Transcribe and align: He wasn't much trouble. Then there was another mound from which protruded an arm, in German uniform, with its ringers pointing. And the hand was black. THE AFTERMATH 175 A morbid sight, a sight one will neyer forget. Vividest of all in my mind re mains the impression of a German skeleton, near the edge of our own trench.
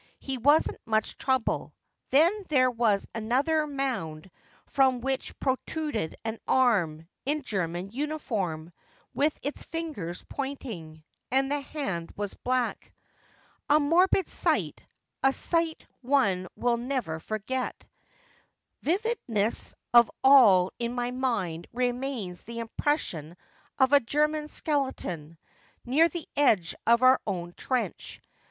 He 0.17 0.39
wasn't 0.39 0.81
much 0.87 1.15
trouble. 1.19 1.75
Then 2.09 2.43
there 2.49 2.71
was 2.71 3.05
another 3.13 3.67
mound 3.67 4.31
from 4.65 4.99
which 4.99 5.39
protruded 5.39 6.15
an 6.25 6.39
arm, 6.47 7.07
in 7.23 7.43
German 7.43 7.89
uniform, 7.91 8.73
with 9.13 9.37
its 9.43 9.63
ringers 9.71 10.25
pointing. 10.27 11.03
And 11.29 11.51
the 11.51 11.59
hand 11.61 12.11
was 12.15 12.33
black. 12.33 12.91
THE 13.69 13.75
AFTERMATH 13.75 13.91
175 13.91 13.91
A 13.91 13.91
morbid 13.91 14.27
sight, 14.67 14.83
a 15.21 15.31
sight 15.31 15.85
one 16.01 16.47
will 16.55 16.77
neyer 16.77 17.21
forget. 17.21 17.85
Vividest 18.81 19.75
of 19.93 20.09
all 20.23 20.71
in 20.79 20.95
my 20.95 21.11
mind 21.11 21.67
re 21.73 21.91
mains 21.91 22.43
the 22.43 22.57
impression 22.57 23.37
of 23.77 23.93
a 23.93 23.99
German 23.99 24.47
skeleton, 24.47 25.37
near 25.85 26.09
the 26.09 26.27
edge 26.35 26.73
of 26.87 27.03
our 27.03 27.21
own 27.27 27.53
trench. 27.53 28.19